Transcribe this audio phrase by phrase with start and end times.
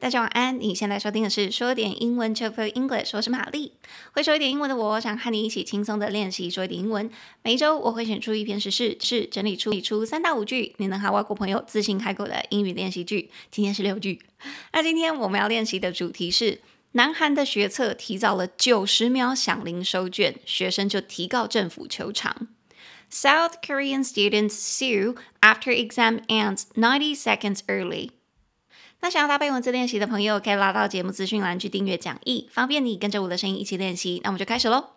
[0.00, 0.60] 大家晚安。
[0.60, 3.72] 你现在收听的是说点英文 c h o p English，我是玛丽。
[4.12, 7.10] 会说一点英文的我，想和你一起轻松的练习说一点英文。
[7.42, 13.30] 每周我会选出一篇时事，是整理出理出三到五句，你能和外国朋友自信开口的英语练习句。
[13.50, 14.20] 今天是六句。
[14.72, 16.60] 那今天我们要练习的主题是：
[16.92, 22.46] 南韩的学测提早了九十秒响铃收卷，学生就提告政府求偿。
[23.10, 28.10] South Korean students sue after exam ends ninety seconds early.
[29.00, 34.20] 那想要搭配文字练习的朋友，可以拉到节目资讯栏去订阅讲义，方便你跟着我的声音一起练习。
[34.24, 34.90] 那我们就开始喽。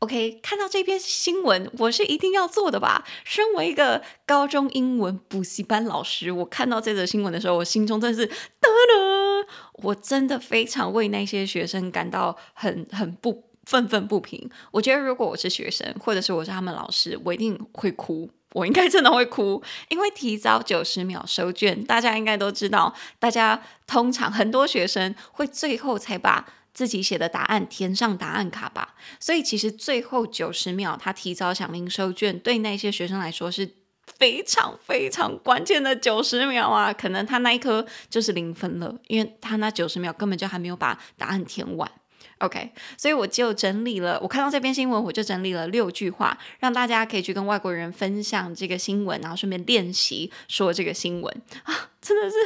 [0.00, 3.04] OK，看到这篇新闻，我是一定要做的吧？
[3.22, 14.50] 身为一个高中英文补习班老师，我看到这则新闻的时候，我心中真是噔噔，我真的非常为那些学生感到很很不愤愤不平。
[14.70, 18.30] 我觉得如果我是学生，或者是我是他们老师，我一定会哭。
[18.52, 33.76] 我应该真的会哭，因为提早九十秒收卷，大家应该都知道，大家通常很多学生会最后才把自己写的答案填上答案卡吧，所以其实最后九十秒他提早响铃收卷，对那些学生来说是
[34.18, 41.90] 非常非常关键的九十秒啊，可能他那一科就是零分了，因为他那九十秒根本就还没有把答案填完。
[42.40, 52.36] OK，所以我就整理了，我看到这篇新闻，我就整理了六句话，让大家可以去跟外国人分享这个新闻，然后顺便练习说这个新闻啊，真的是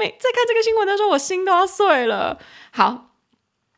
[0.00, 2.40] 每在看这个新闻的时候，我心都要碎了。
[2.70, 3.10] 好，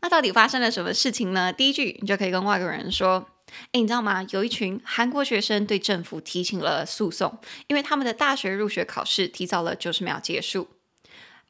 [0.00, 1.52] 那到底发生了什么事情呢？
[1.52, 3.26] 第一句你就可以跟外国人说，
[3.72, 4.24] 诶，你知道吗？
[4.30, 7.36] 有一群韩国学生对政府提起了诉讼，
[7.66, 10.68] 因为他们的大学入学考试提早了九十秒结束。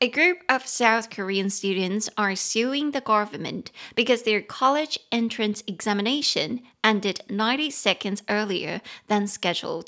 [0.04, 6.62] A group of South Korean students are suing the government because their college entrance examination
[6.82, 9.88] ended ninety seconds earlier than scheduled.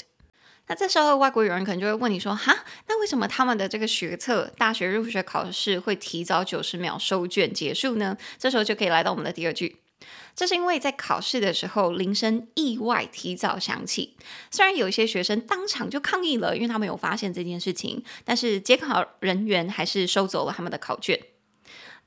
[0.67, 9.77] 那这时候外国人可能就会问你说：“哈，那为什么他们的这个学测大学入学考试会提早九十秒收卷结束呢？”这时候就可以来到我们的第二句。
[10.36, 14.16] 这是因为在考试的时候，铃声意外提早响起。
[14.50, 21.18] 虽然有一些学生当场就抗议了，因为他们有发现这件事情，但是监考人员还是收走了他们的考卷。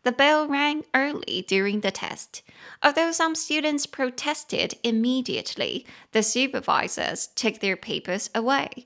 [0.03, 2.41] The bell rang early during the test.
[2.81, 8.85] Although some students protested immediately, the supervisors took their papers away.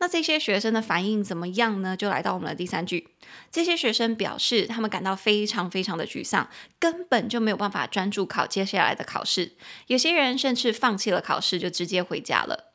[0.00, 1.94] 那这些学生的反应怎么样呢？
[1.94, 3.08] 就来到我们的第三句。
[3.50, 9.52] 这些学生表示，他们感到非常非常的沮丧，根本就没有办法专注考接下来的考试。
[9.88, 12.72] 有些人甚至放弃了考试，就直接回家了。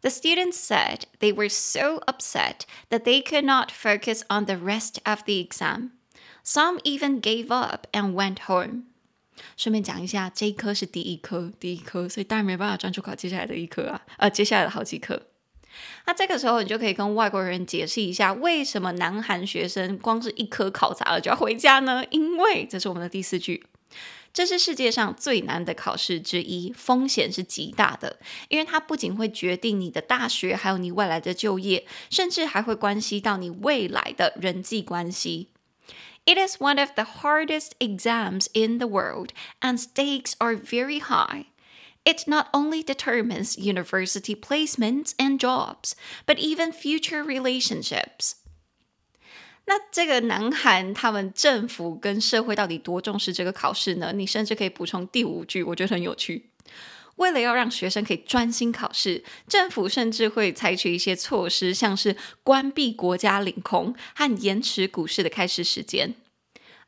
[0.00, 4.96] The students said they were so upset that they could not focus on the rest
[5.04, 5.90] of the exam.
[6.42, 8.84] Some even gave up and went home.
[9.56, 15.20] 顺便讲一下，这一科是第一科，第一科，所以当然没办法专注考接下来的一科啊，呃，接下来的好几科。
[16.06, 22.04] 那这个时候，你就可以跟外国人解释一下，为什么南韩学生光是一科考砸了就要回家呢？
[22.10, 23.64] 因为这是我们的第四句，
[24.32, 28.18] 这是世界上最难的考试之一，风险是极大的，
[28.48, 35.48] 因为它不仅会决定你的大学，还有你未来的就业，甚至还会关系到你未来的人际关系。
[36.26, 39.28] It is one of the hardest exams in the world,
[39.60, 41.44] and stakes are very high.
[42.04, 45.92] It not only determines university placements and jobs,
[46.26, 48.34] but even future relationships.
[49.66, 54.12] 那这个南韩他们政府跟社会到底多重视这个考试呢？
[54.12, 56.50] 你甚至可以补充第五句，我觉得很有趣。
[57.16, 66.14] 为了要让学生可以专心考试，政府甚至会采取一些措施，像是关闭国家领空和延迟股市的开市时间。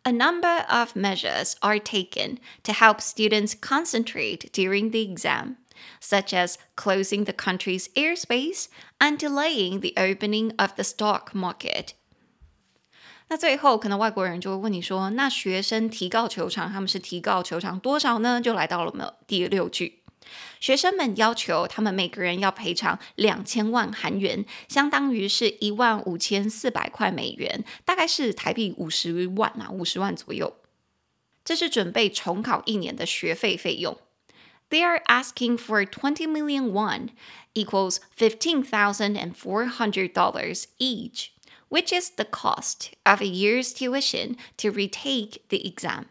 [0.06, 5.58] A number of measures are taken to help students concentrate during the exam,
[6.00, 8.68] such as closing the country's airspace
[9.00, 11.90] and delaying the opening of the stock market.
[13.28, 20.04] 那最后，可能外国人就会问你说：“那学生提告求偿，他们是提告求偿多少呢？”就来到了我们第六句。
[20.60, 30.56] 学生们要求他们每个人要赔偿两千万韩元，相当于是一万五千四百块美元，大概是台币五十万啊，五十万左右。
[31.44, 33.98] 这是准备重考一年的学费费用。
[34.70, 37.10] They are asking for twenty million won,
[37.54, 41.32] equals fifteen thousand and four hundred dollars each,
[41.70, 46.06] which is the cost of a year's tuition to retake the exam.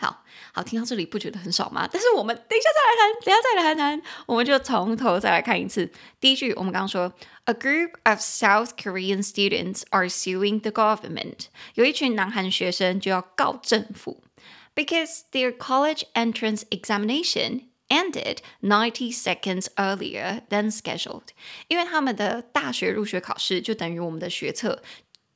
[0.00, 1.88] 好好，听到这里不觉得很少吗？
[1.90, 5.90] 但是我们等一下再来谈，等一下再来谈谈，我们就从头再来看一次。
[6.20, 7.12] 第一句，我们刚刚说，
[7.46, 11.46] A group of South Korean students are suing the government。
[11.74, 14.22] 有一群南韩学生就要告政府，
[14.76, 21.30] because their college entrance examination ended ninety seconds earlier than scheduled。
[21.66, 24.80] 因为他们的大学入学考试就等于我们的学测。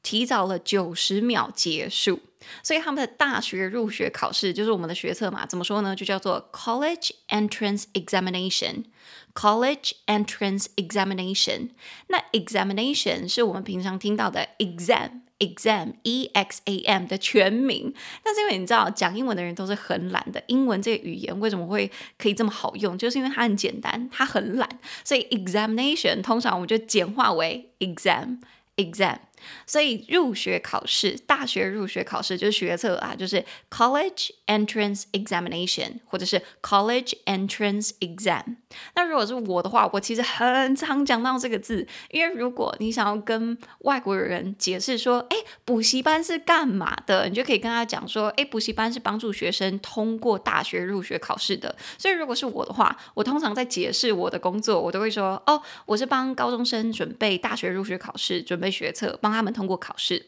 [0.04, 2.18] 提早了九十秒结束，
[2.63, 5.95] 所以他们的大学入学考试就是我们的学测嘛，怎么说呢？
[5.95, 8.85] 就叫做 College Entrance Examination。
[9.33, 11.69] College Entrance Examination。
[12.07, 15.21] 那 examination 是我们平常听到的 exam。
[15.39, 24.67] exam e x a m 的全名，但是因为你知道讲英文的人都是很懒的，英文这个语言为什么会可以这么好用，就是因为它很简单，它很懒，
[25.03, 28.39] 所以 examination 通常我们就简化为 exam
[28.77, 29.19] exam。
[29.65, 38.57] 所以入学考试，大学入学考试就是学测啊，就是 College Entrance Examination 或者是 College Entrance Exam。
[38.95, 51.75] 那如果是我的话，我其实很常讲到这个字，因为如果你想要跟外国人解释说，哎，补习班是干嘛的，你就可以跟他讲说，哎，补习班是帮助学生通过大学入学考试的。
[51.97, 60.27] 所以如果是我的话，我通常在解释我的工作，我都会说，哦，我是帮高中生准备大学入学考试，准备学测，帮他们通过考试。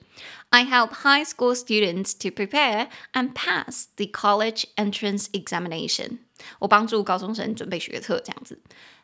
[0.50, 6.20] I help high school students to prepare and pass the college entrance examination。
[6.60, 8.60] 我帮助高中生准备学测这样子。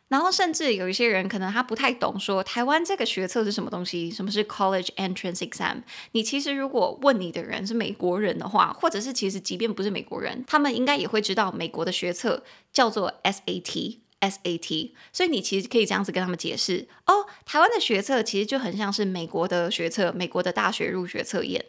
[0.07, 4.11] 然后甚至有一些人可能他不太懂，说台湾这个学测是什么东西？
[4.11, 5.81] 什么是 college entrance exam？
[6.11, 13.99] 你其实如果问你的人是美国人的话，或者是其实即便不是美国人，他们应该也会知道美国的学测叫做 SAT。
[14.21, 21.63] SAT，所以你其实可以这样子跟他们解释哦，台湾的学测其实就很像是美国的学测，美国的大学入学测验。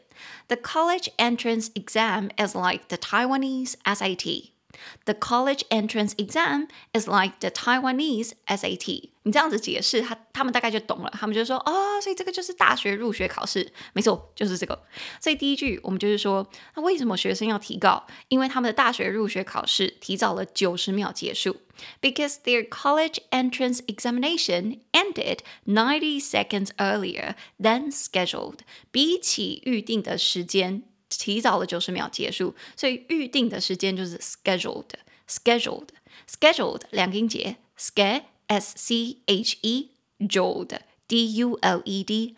[0.47, 4.53] The college entrance exam is like the Taiwanese SAT.
[5.06, 9.10] The college entrance exam is like the Taiwanese SAT.
[9.24, 11.12] 你这样子解释，他他们大概就懂了。
[11.13, 14.81] 他们就说，哦，所以这个就是大学入学考试，没错，就是这个。
[15.19, 18.07] 所以第一句我们就是说，那为什么学生要提告？
[18.30, 21.57] 因为他们的大学入学考试提早了九十秒结束，
[22.01, 28.60] because their college entrance examination ended ninety seconds earlier than scheduled。
[28.89, 38.23] 比起预定的时间， 提早了九十秒结束，所以预定的时间就是 scheduled，scheduled，scheduled 两音节，ske。
[38.49, 42.37] S C H E Joled D U L E D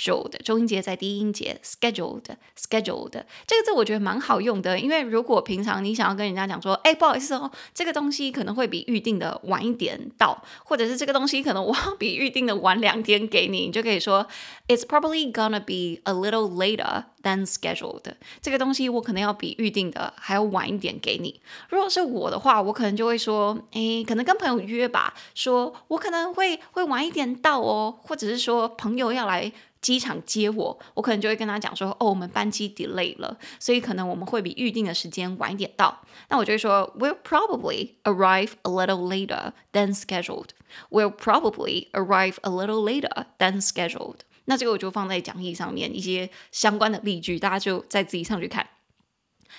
[0.00, 2.22] scheduled 中音节在低音节 scheduled
[2.56, 14.26] scheduled 这个字我觉得蛮好用的，因为如果平常你想要跟人家讲说，哎，不好意思哦，这个东西可能会比预定的晚一点到，或者是这个东西可能我比预定的晚两天给你，你就可以说
[14.68, 18.04] ，It's probably gonna be a little later than scheduled。
[18.40, 21.40] 这个东西我可能要比预定的还要晚一点给你。
[21.68, 29.52] 如果是我的话，我可能就会说，哎，可能跟朋友约吧，说我可能会会晚一点到哦，或者是说朋友要来。
[29.80, 36.02] 机场接我，我可能就会跟他讲说，哦，我们班机 delay 了，所以可能我们会比预定的时间晚一点到。
[36.28, 40.48] 那我就会说，We'll probably arrive a little later than scheduled.
[40.90, 44.16] We'll probably arrive a little later than scheduled.
[44.44, 48.66] 那这个我就放在讲义上面一些相关的例句，大家就再自己上去看。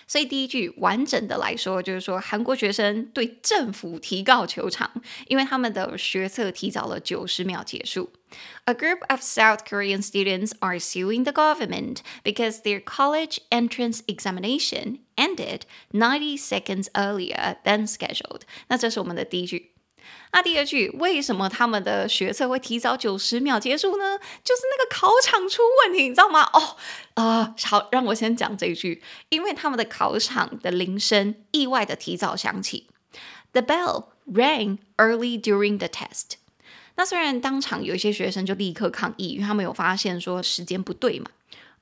[0.07, 4.91] 所以第一句完整的来说，就是说韩国学生对政府提告求偿，
[5.27, 8.11] 因为他们的学测提早了九十秒结束。
[8.67, 15.63] A group of South Korean students are suing the government because their college entrance examination ended
[15.93, 18.43] ninety seconds earlier than scheduled。
[18.69, 19.70] 那这是我们的第一句。
[20.34, 24.18] 那第二句，为什么他们的学测会提早九十秒结束呢？
[24.44, 26.50] 就是那个考场出问题，你知道吗？
[26.54, 26.78] 哦，
[27.16, 32.88] 呃，好，让我先讲这一句，因为他们的考场的铃声意外的提早响起。
[33.52, 36.36] The bell rang early during the test。
[36.96, 41.32] 那虽然当场有一些学生就立刻抗议，因为他们有发现说时间不对嘛。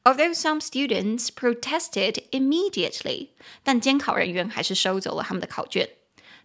[0.03, 3.27] Although some students protested immediately，
[3.63, 5.89] 但监考人员还是收走了他们的考卷。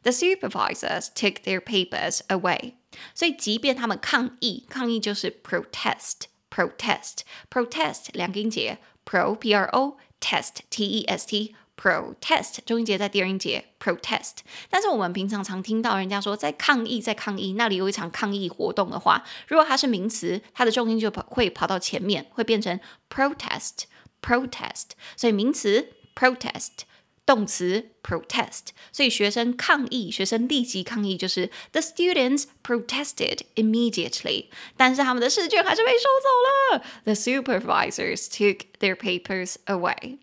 [0.03, 2.75] The supervisors took their papers away。
[3.13, 14.39] 所以，即便他们抗议，抗议就是 protest，protest，protest 两个音节，pro p r o test t e s t protest 中音节在第二音节 protest。
[14.69, 22.77] 但是我们平常常听到人家说在抗议，在抗议，那里有一场抗议活动的话，如果它是名词，它的重音就跑会跑到前面，会变成
[23.09, 24.87] protest，protest。
[25.15, 26.79] 所以名词 protest。
[27.25, 34.47] 动词 protest，所以学生抗议，学生立即抗议，就是 the students protested immediately。
[34.75, 40.17] 但是他们的试卷还是被收走了，the supervisors took their papers away。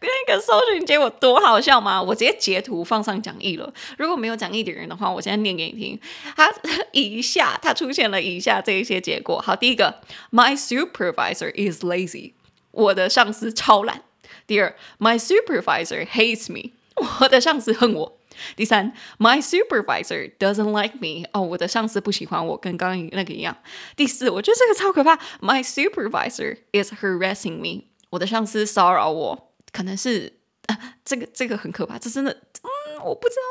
[0.00, 0.53] 那个。
[0.60, 2.00] 搜寻结果多好笑吗？
[2.00, 3.72] 我直接截图放上讲义了。
[3.98, 6.00] 如果没有讲义的人的话，我现在念给你听。
[6.36, 6.52] 他
[6.92, 9.40] 以下他出现了以下这一些结果。
[9.40, 12.32] 好，第一个，My supervisor is lazy，
[12.70, 14.02] 我的上司超懒。
[14.46, 16.70] 第二，My supervisor hates me，
[17.20, 18.18] 我的上司恨我。
[18.56, 23.56] 第三，My supervisor doesn't like me，哦，我的上司不喜欢我，跟刚刚那个一样。
[23.96, 30.34] 第四，我觉得这个超可怕，My supervisor is harassing me，我的上司骚扰我，可能是。
[31.04, 32.32] 这个这个很可怕，这真的，
[32.62, 33.42] 嗯，我不知道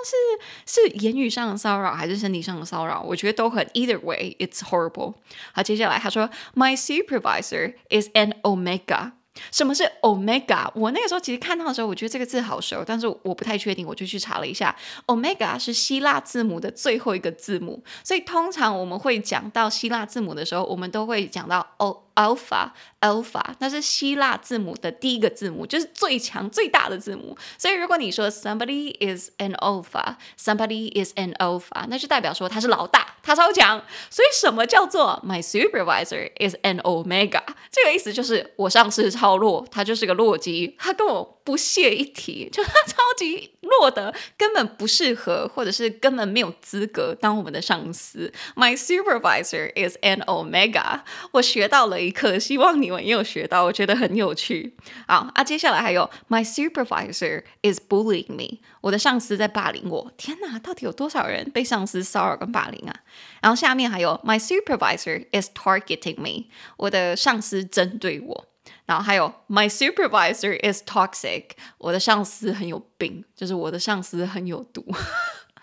[0.66, 5.14] 是是言语上的骚扰还是身体上的骚扰，我觉得都很，either way it's horrible。
[5.54, 9.12] 好，接下来他说，My supervisor is an omega。
[9.52, 10.70] 什么是 omega？
[10.76, 14.76] 我那个时候其实看到的时候，我觉得这个字好熟，但是我不太确定，我就去查了一下
[15.08, 22.04] ，omega 是希腊字母的最后一个字母，所以通常我们会讲到希腊字母的时候，我们都会讲到 o。
[22.16, 22.70] Alpha
[23.02, 27.36] Alpha，那是希腊字母的第一个字母，就是最强最大的字母。
[27.58, 33.84] 所以如果你说 somebody is an alpha，somebody is an alpha，那就代表说他是老大，他超强。
[34.12, 37.42] 所以什么叫做 my supervisor is an omega？
[37.72, 48.34] 这个意思就是我上司超弱，他就是个弱鸡，他跟我不屑一提， 就他超级弱的，根本不适合，或者是根本没有资格当我们的上司。
[48.58, 51.00] My supervisor is an omega。
[51.32, 52.02] 我学到了。
[52.02, 54.76] 一课，希望你们也有学到，我觉得很有趣。
[55.08, 60.12] 好啊，接下来还有，My supervisor is bullying me，我的上司在霸凌我。
[60.18, 62.94] 天哪，到底有多少人被上司骚扰跟霸凌啊？
[63.42, 68.48] 然后下面还有，My supervisor is targeting me，我的上司针对我。
[68.86, 74.86] 然后还有，My supervisor is toxic，我的上司很有病，就是我的上司很有毒。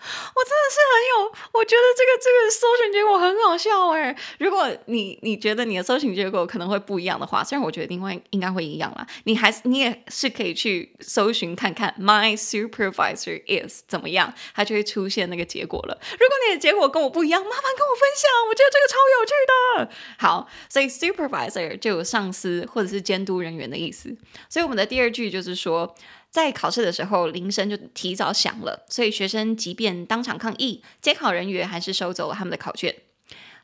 [0.01, 4.15] 我真的是很有，我觉得这个这个搜寻结果很好笑哎。
[4.39, 15.97] 如果你你觉得你的搜寻结果可能会不一样的话，虽然我觉得应该应该会一样啦，你还是你也是可以去搜寻看看，My supervisor is 怎么样，它就会出现那个结果了。
[16.11, 19.95] 如果你的结果跟我不一样，麻烦跟我分享，我觉得这个超有趣的。
[20.17, 24.15] 好，所以 supervisor 就有上司或者是监督人员的意思。
[24.49, 25.95] 所以我们的第二句就是说。
[26.31, 32.95] 在考试的时候，铃声就提早响了，所以学生即便当场抗议，监考人员还是收走了他们的考卷。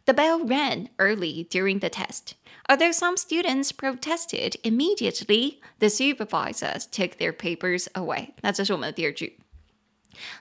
[0.03, 2.33] The bell rang early during the test.
[2.67, 8.31] Although some students protested immediately, the supervisors took their papers away.
[8.41, 9.39] 那这是我们的第二句。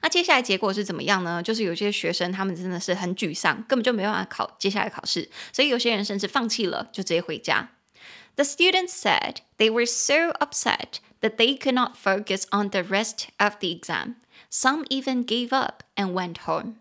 [0.02, 1.42] 那接下来结果是怎么样呢？
[1.42, 7.70] 就是有些学生他们真的是很沮丧，根本就没办法考接下来考试，所以有些人甚至放弃了，就直接回家。
[8.36, 10.98] The students said they were so upset.
[11.20, 14.16] That they could not focus on the rest of the exam.
[14.50, 16.76] Some even gave up and went home.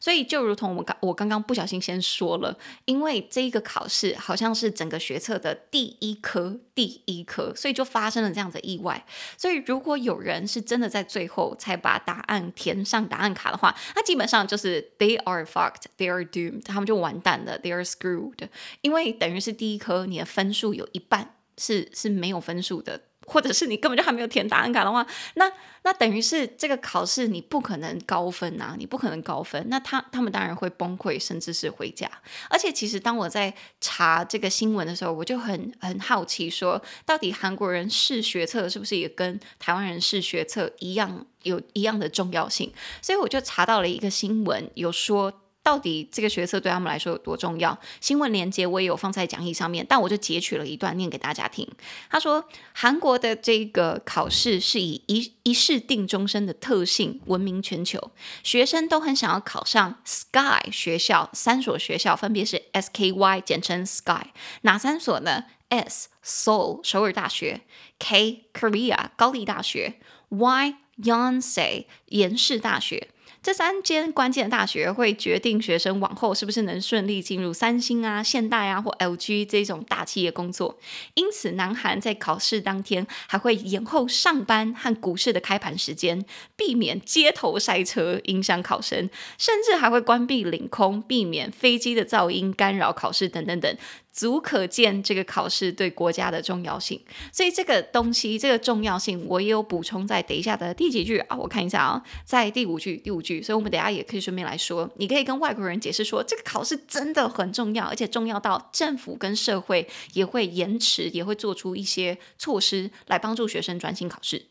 [0.00, 9.04] 所以就如同我刚我刚刚不小心先说了，因为这一个考试好像是整个学测的第一科，第一科，所以就发生了这样的意外。
[9.36, 18.48] 所以如果有人是真的在最后才把答案填上答案卡的话，那基本上就是 they are fucked, they are doomed，他们就完蛋了，they are screwed，
[18.80, 23.02] 因为等于是第一科你的分数有一半是是没有分数的。
[23.26, 25.50] 或者是你根本就还没有填答案卡的话，那
[25.82, 29.64] 那等于是这个考试你不可能高分啊，你不可能高分。
[29.68, 32.10] 那他他们当然会崩溃，甚至是回家。
[32.48, 42.72] 而且其实当我在查这个新闻的时候，我就很很好奇说，到底韩国人试学测是不是也跟台湾人试学测一样，有一样的重要性？
[43.00, 45.42] 所以我就查到了一个新闻，有说。
[45.66, 47.76] 到底这个学测对他们来说有多重要？
[48.00, 51.68] 新闻连接我也有放在讲义上面，但我就截取了一段念给大家听。
[52.08, 58.12] 他说，韩国的这个考试是以一一试定终身的特性闻名全球，
[58.44, 64.22] 学生都很想要考上 SKY 学校，三所学校分别是 SKY，简称 SKY，
[64.60, 67.62] 哪三所呢？S Seoul 首尔大学
[67.98, 69.94] ，K Korea 高丽大学
[70.28, 73.08] ，Y Yonsei 延世大学。
[73.46, 80.80] 这三间关键的大学会决定学生往后是不是能顺利进入三星啊、现代啊或 LG 这种大企业工作。
[81.14, 86.24] 因此，南韩在考试当天还会延后上班和股市的开盘时间，
[86.56, 93.76] 避免街头塞车影响考生，甚至还会关闭领空，避免飞机的噪音干扰考试等等等。
[94.16, 96.98] 足可见这个考试对国家的重要性，
[97.30, 114.46] 所以这个东西这个重要性我也有补充在等一下的第几句啊，我看一下啊，在第五句第五句，所以我们等下也可以顺便来说，你可以跟外国人解释说，这个考试真的很重要，而且重要到政府跟社会也会延迟，也会做出一些措施来帮助学生专心考试。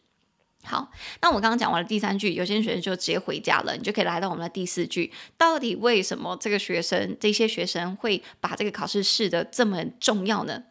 [0.65, 0.91] 好，
[1.23, 5.11] 那我刚刚讲完了第三句，有些学生就直接回家了，你就可以来到我们的第四句。
[5.39, 10.65] 到底为什么这个学生，这些学生会把这个考试视得这么重要呢？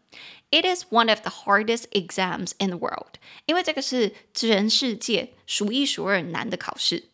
[0.52, 3.16] It is one of the hardest exams in the world，
[3.46, 7.06] 因为这个是全世界数一数二难的考试，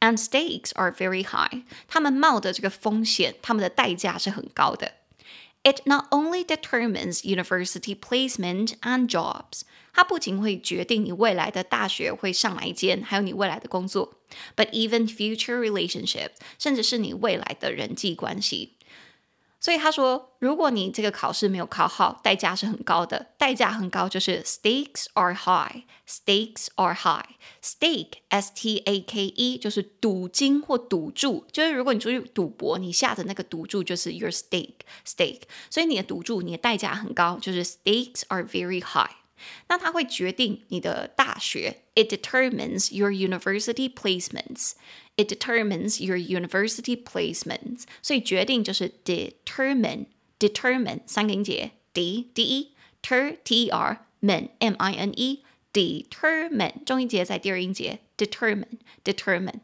[0.00, 4.92] and stakes are very high，他们冒的这个风险，他们的代价是很高的。
[5.64, 9.62] It not only determines university placement and jobs，
[9.93, 14.15] 它不仅会决定你未来的大学会上哪一间，还有你未来的工作
[14.55, 18.77] ，but even future relationships，甚至是你未来的人际关系。
[19.59, 23.27] 所以他说，如果你这个考试没有考好，代价是很高的。
[23.37, 39.15] 代价很高，就是 stakes are high，stakes are high，stake，S-T-A-K-E，就是赌金或赌注，就是如果你出去赌博，你下的那个赌注就是 your stake，stake，所以你的赌注，你的代价很高，就是 stakes are very high。
[39.68, 52.72] 那它会决定你的大学，it determines your university placements。It determines your university placements，所以决定就是 determine，determine 三个音节，d d e
[53.02, 59.58] ter t e r men m i n e determine 重音节在第二音节，determine determine。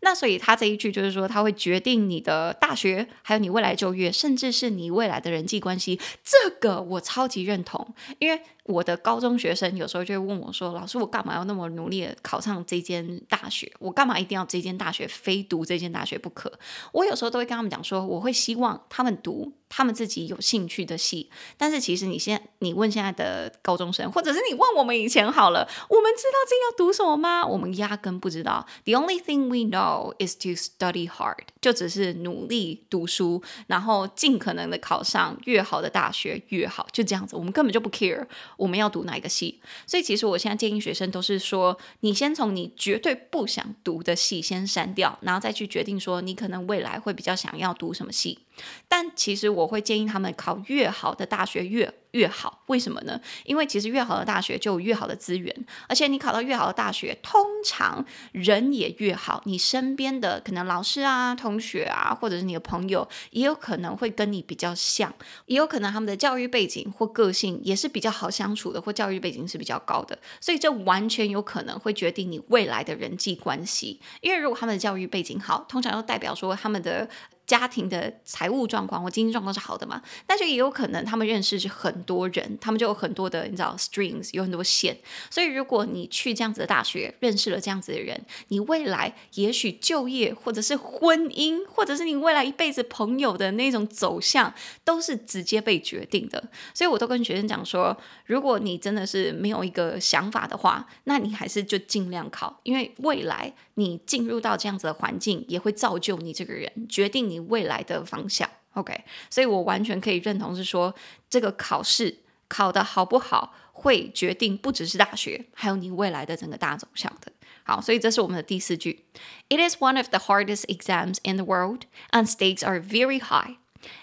[0.00, 6.00] 那所以他这一句就是说，他会决定你的大学，还有你未来就业，甚至是你未来的人际关系。
[6.24, 8.42] 这个我超级认同，因为。
[8.65, 13.71] 我的高中学生有时候就会问我说：“老师，我干嘛要那么努力的考上这间大学？
[13.79, 16.51] 我干嘛一定要这间大学，非读这间大学不可？”
[16.93, 27.45] 我有时候都会跟他们讲说：“我会希望他们读他们自己有兴趣的系。”但是其实你现在你问现在的高中生，或者是你问我们以前好了，我们知道自己要读什么吗？
[27.45, 28.65] 我们压根不知道。
[28.85, 37.35] The only thing we know is to study hard，就只是努力读书，然后尽可能的考上越好的大学越好，就这样子。
[37.35, 38.25] 我们根本就不 care。
[38.57, 39.59] 我们要读哪一个系？
[39.85, 48.39] 所以其实我现在建议学生都是说，你先从你绝对不想读的系先删掉，然后再去决定说你可能未来会比较想要读什么系。
[48.87, 53.19] 但其实我会建议他们考越好的大学越越好，为什么呢？
[53.43, 59.41] 因为其实越好的大学就有越好的资源，而且你考到越好的大学，通常人也越好。
[59.45, 65.11] 你身边的可能老师啊、同学啊，或者是你的朋友，也有可能会跟你比较像，
[65.47, 70.15] 也有可能他们的教育背景或个性也是比较好相处的，或教育背景是比较高的。
[70.39, 73.99] 所以这完全有可能会决定你未来的人际关系。
[74.21, 77.09] 因为如果他们的教育背景好，通常又代表说他们的
[77.45, 84.97] 家庭的财务状况或经济状况是好的嘛，但是也有可能他们认识是很多人，他们就有很多的你知道 strings 有很多线，
[85.29, 94.53] 所以如果你去这样子的大学认识了这样子的人，你未来也许就业或者是婚姻，或者是你未来一辈子朋友的那种走向，
[94.83, 96.41] 都是直接被决定的。
[96.73, 110.93] 所以我都跟学生讲说，如果你真的是没有一个想法的话，那你还是就尽量考，因为未来你进入到这样子的环境，也会造就你这个人，决定你未来的方向，OK，所以我完全可以认同是说，
[111.29, 117.31] 这个考试考得好不好，会决定不只是大学，还有你未来的整个大走向的。
[117.63, 119.05] 好，所以这是我们的第四句。
[119.49, 123.57] It is one of the hardest exams in the world, and stakes are very high.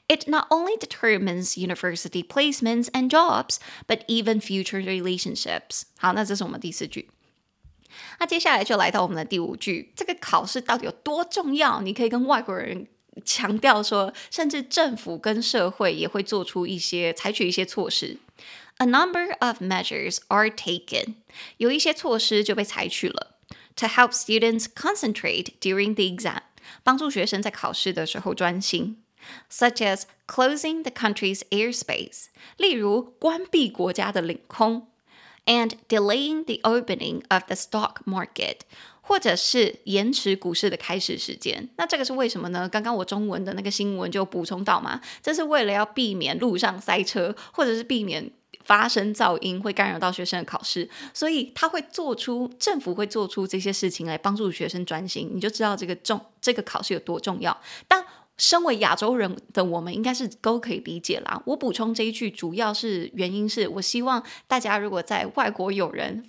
[0.08, 5.82] It not only determines university placements and jobs, but even future relationships.
[5.98, 7.10] 好，那这是我们第四句。
[8.19, 11.81] 那接下来就来到我们的第五句，这个考试到底有多重要？
[11.81, 12.87] 你可以跟外国人
[13.23, 18.17] 强调说，甚至政府跟社会也会做出一些采取一些措施。
[18.77, 21.15] A number of measures are taken，
[21.57, 23.37] 有一些措施就被采取了，
[23.75, 26.41] to help students concentrate during the exam，
[26.83, 29.01] 帮助学生在考试的时候专心，
[29.49, 32.25] such as closing the country's airspace，
[32.57, 34.89] 例如关闭国家的领空。
[35.46, 38.58] And delaying the opening of the stock market，
[39.00, 41.68] 或者是延迟股市的开始时间。
[41.76, 42.68] 那这个是为什么呢？
[42.68, 48.30] 刚刚我中文的那个新闻就补充到嘛，这是为了要避免路上塞车，或者是避免
[48.62, 55.28] 发生噪音会干扰到学生的考试，所以他会做出政府会做出这些事情来帮助学生专心。
[55.34, 57.58] 你就知道这个重这个考试有多重要。
[57.88, 58.04] 但
[58.40, 61.40] 身为亚洲人的我们，应该是都可以理解啦。
[61.46, 66.28] 我补充这一句，主要是原因是我希望大家如果在外国有人。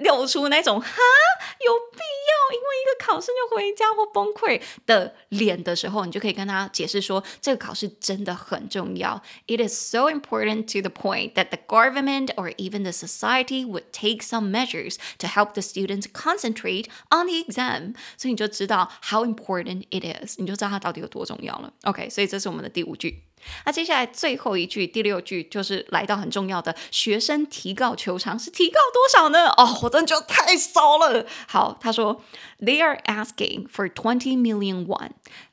[0.00, 9.21] 露出那种哈有必要，因为一个考试就回家或崩溃的脸的时候，你就可以跟他解释说，这个考试真的很重要。
[9.47, 14.21] It is so important to the point that the government or even the society would take
[14.21, 17.95] some measures to help the students concentrate on the exam。
[18.17, 21.73] 所以你就知道 how important it is，你就知道它到底有多重要了。
[21.83, 23.23] OK，所以这是我们的第五句。
[23.64, 29.48] 那接下来最后一句，第六句就是来到很重要的，学生提高球场是提高多少呢？
[29.56, 31.26] 哦，我真的觉得太少了。
[31.46, 32.22] 好，他说
[32.60, 35.10] ，They are asking for twenty million one。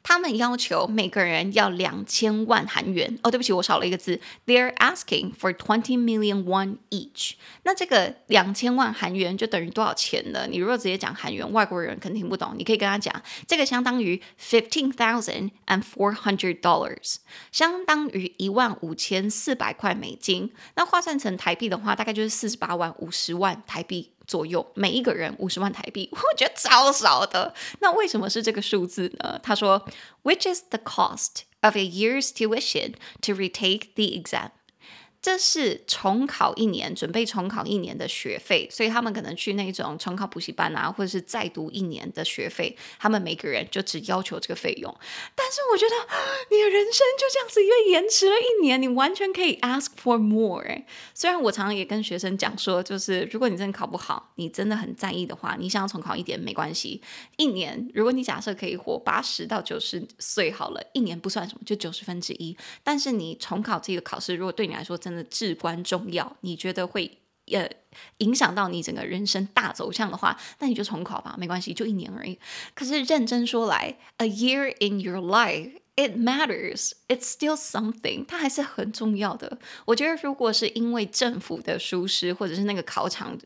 [0.08, 3.18] 他们要求每个人要两千万韩元。
[3.24, 4.22] 哦，对不起，我少了一个字。
[4.46, 7.32] They're asking for twenty million won each。
[7.63, 10.46] 那这个两千万韩元就等于多少钱呢？
[10.48, 12.54] 你如果直接讲韩元，外国人肯定听不懂。
[12.56, 17.15] 你可以跟他讲，这个相当于 fifteen thousand and four hundred dollars，
[17.52, 20.54] 相当于一万五千四百块美金。
[20.76, 24.12] 那换算成台币的话，大概就是四十八万五十万台币。
[24.28, 27.54] 左右，每一个人五十万台币，我觉得超少的。
[27.80, 29.40] 那为什么是这个数字呢？
[29.42, 29.88] 他说
[30.24, 34.52] ，Which is the cost of a year's tuition to retake the exam？
[35.26, 44.96] 这是重考一年，准备重考一年的学费，所以他们可能去那种重考补习班啊，或者是再读一年的学费，他们每个人就只要求这个费用。
[45.34, 45.96] 但是我觉得
[46.52, 50.84] 你的人生就这样子因为延迟了一年，你完全可以 ask for more。
[51.16, 57.02] 虽然我常常也跟学生讲说，就是如果你真的考不好，你真的很在意的话，你想要重考一点没关系。
[57.38, 62.56] 一年，如果你假设可以活八十到九十岁好了，一年不算什么，就九十分之一。
[62.84, 67.19] 但是你重考这个考试，如果对你来说真的至关重要，你觉得会
[67.51, 67.69] 呃
[68.17, 72.38] 影响到你整个人生大走向的话，那你就重考吧，没关系，就一年而已。
[72.73, 75.71] 可是认真说来，a year in your life。
[75.98, 76.92] It matters.
[77.08, 78.26] It's still something.
[78.26, 79.58] 它还是很重要的。
[79.86, 83.38] 我觉得，如果是因为政府的疏失，或者是那个考场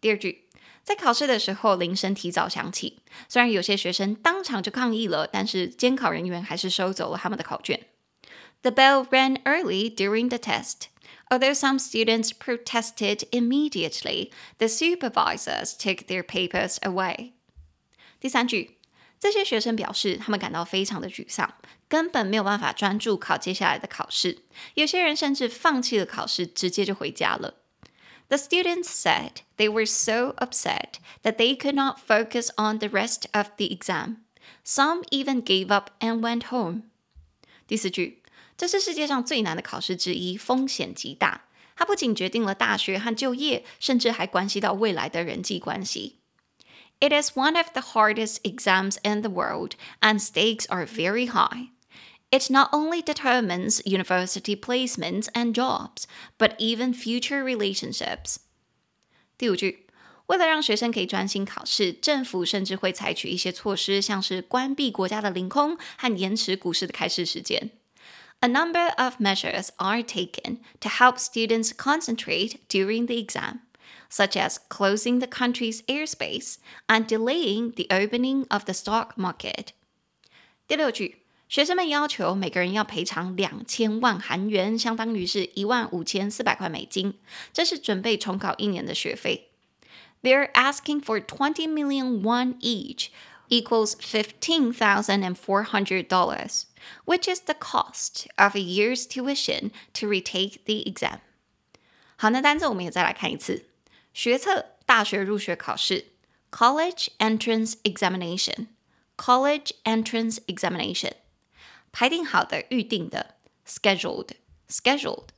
[0.00, 0.44] 第二句，
[0.84, 7.88] 在考试的时候铃声提早响起，虽然有些学生当场就抗议了，但是监考人员还是收走了他们的考卷。
[8.62, 10.88] The bell rang early during the test.
[11.30, 17.32] Although some students protested immediately, the supervisors took their papers away.
[18.20, 18.76] 第三句，
[19.19, 21.55] 这些学生表示他们感到非常的沮丧，
[21.89, 24.43] 根本没有办法专注考接下来的考试。
[24.75, 27.55] 有些人甚至放弃了考试，直接就回家了。
[28.29, 33.47] The students said they were so upset that they could not focus on the rest of
[33.57, 34.17] the exam.
[34.63, 36.83] Some even gave up and went home.
[37.67, 38.23] 第四句。
[38.55, 41.45] 这是世界上最难的考试之一，风险极大。
[41.77, 46.18] 它不仅决定了大学和就业，甚至还关系到未来的人际关系。
[47.00, 51.70] It is one of the hardest exams in the world, and stakes are very high.
[52.30, 56.06] It not only determines university placements and jobs,
[56.38, 58.38] but even future relationships.
[59.36, 59.86] 第五句，
[60.26, 67.70] 为了让学生可以专心考试，政府甚至会采取一些措施，像是关闭国家的领空和延迟股市的开市时间。
[68.40, 73.60] A number of measures are taken to help students concentrate during the exam,
[74.08, 79.68] such as closing the country's airspace and delaying the opening of the stock market.
[80.66, 87.14] 第六句，学生们要求每个人要赔偿两千万韩元，相当于是一万五千四百块美金，
[87.52, 89.50] 这是准备重考一年的学费。
[90.22, 93.08] They're asking for twenty million won each,
[93.50, 96.62] equals fifteen thousand and four hundred dollars.
[97.04, 101.20] Which is the cost of a year's tuition to retake the exam？
[102.16, 103.66] 好，那单词我们也再来看一次。
[104.18, 106.12] 学测大学入学考试，
[106.50, 111.14] College Entrance Examination，College Entrance Examination，
[111.92, 115.28] 排定好的、预定的，Scheduled，Scheduled，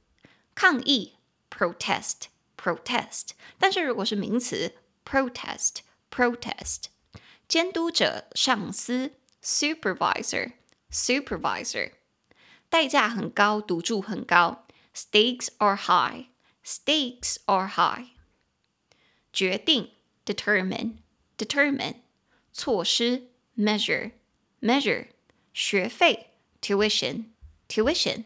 [0.54, 1.14] 抗议，
[1.50, 6.84] Protest，Protest，但是如果是名词，Protest，Protest，
[7.48, 11.92] 监督者、上司，Supervisor。Supervisor，
[12.70, 14.66] 代价很高，赌注很高。
[14.94, 16.28] Stakes are high.
[16.64, 18.10] Stakes are high.
[19.33, 19.91] 决定
[20.25, 20.97] ，determine,
[21.37, 21.95] determine.
[22.53, 24.11] 措施，measure,
[24.61, 25.07] measure.
[25.53, 27.25] 学费，tuition,
[27.67, 28.25] tuition.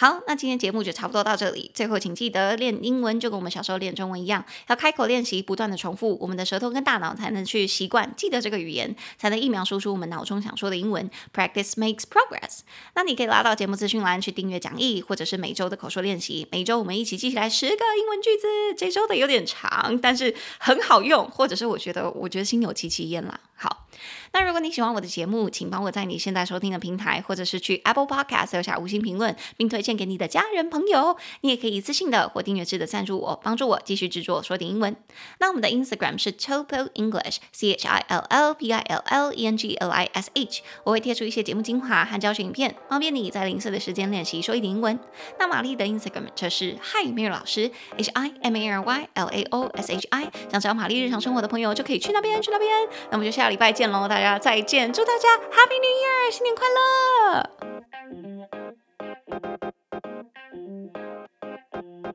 [0.00, 1.70] 好，那今天节目就差不多到这里。
[1.74, 11.10] 最后，请记得练英文就跟我们小时候练中文一样，要开口练习，不断的重复，我们的舌头跟大脑才能去习惯记得这个语言，才能一秒输出我们脑中想说的英文。
[11.34, 12.60] Practice makes progress。
[12.94, 16.48] 那你可以拉到节目资讯栏去订阅讲义，或者是每周的口说练习。
[16.50, 18.46] 每周我们一起记起来十个英文句子。
[18.78, 23.38] 这周的有点长，但是很好用，或者是我觉得，我觉得心有戚戚焉啦。
[23.54, 23.86] 好。
[24.32, 31.16] 那如果你喜欢我的节目，请帮我在你现在收听的平台，或者是去 Apple Podcast 留下五星评论，并推荐给你的家人朋友。
[31.42, 34.96] 你也可以一次性的或订阅制的赞助我，帮助我继续制作说点英文。
[35.38, 39.74] 那我们的 Instagram 是 Chill English，C H I L L P I L L E N G
[39.74, 44.98] L I S H，我会贴出一些节目精华和教学影片，方便你在零碎的时间练习说一点英文。
[45.38, 50.06] 那玛丽的 Instagram 则是 Hi Mary 老师，H I M A R Y L A O S H
[50.10, 52.70] I，想找玛丽日常生活的朋友就可以去那边去那边。
[53.10, 57.50] 那我们就下礼拜见然大家再见祝大家 happy new year 新年快乐。